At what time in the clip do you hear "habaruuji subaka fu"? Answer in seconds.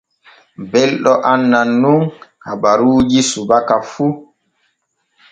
2.45-4.05